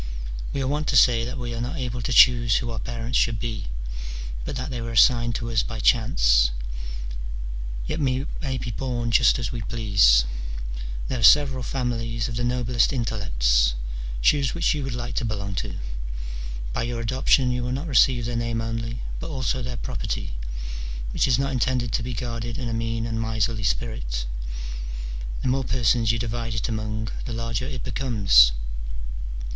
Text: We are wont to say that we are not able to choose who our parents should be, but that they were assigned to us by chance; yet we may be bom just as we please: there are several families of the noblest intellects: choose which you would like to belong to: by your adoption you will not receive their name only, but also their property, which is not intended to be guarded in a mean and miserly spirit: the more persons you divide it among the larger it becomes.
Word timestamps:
We 0.51 0.63
are 0.63 0.67
wont 0.67 0.87
to 0.87 0.95
say 0.95 1.23
that 1.25 1.37
we 1.37 1.53
are 1.53 1.61
not 1.61 1.77
able 1.77 2.01
to 2.01 2.11
choose 2.11 2.55
who 2.55 2.71
our 2.71 2.79
parents 2.79 3.19
should 3.19 3.39
be, 3.39 3.67
but 4.45 4.55
that 4.55 4.71
they 4.71 4.81
were 4.81 4.93
assigned 4.93 5.35
to 5.35 5.51
us 5.51 5.61
by 5.61 5.79
chance; 5.79 6.49
yet 7.85 7.99
we 7.99 8.25
may 8.41 8.57
be 8.57 8.71
bom 8.71 9.11
just 9.11 9.37
as 9.37 9.51
we 9.51 9.61
please: 9.61 10.25
there 11.07 11.19
are 11.19 11.23
several 11.23 11.61
families 11.61 12.27
of 12.27 12.35
the 12.35 12.43
noblest 12.43 12.91
intellects: 12.91 13.75
choose 14.23 14.55
which 14.55 14.73
you 14.73 14.83
would 14.83 14.95
like 14.95 15.13
to 15.17 15.23
belong 15.23 15.53
to: 15.53 15.75
by 16.73 16.81
your 16.81 16.99
adoption 16.99 17.51
you 17.51 17.63
will 17.63 17.71
not 17.71 17.85
receive 17.85 18.25
their 18.25 18.35
name 18.35 18.59
only, 18.59 19.03
but 19.19 19.29
also 19.29 19.61
their 19.61 19.77
property, 19.77 20.31
which 21.13 21.27
is 21.27 21.37
not 21.37 21.51
intended 21.51 21.91
to 21.91 22.01
be 22.01 22.15
guarded 22.15 22.57
in 22.57 22.67
a 22.67 22.73
mean 22.73 23.05
and 23.05 23.21
miserly 23.21 23.61
spirit: 23.61 24.25
the 25.43 25.47
more 25.47 25.63
persons 25.63 26.11
you 26.11 26.17
divide 26.17 26.55
it 26.55 26.67
among 26.67 27.09
the 27.25 27.33
larger 27.33 27.67
it 27.67 27.83
becomes. 27.83 28.51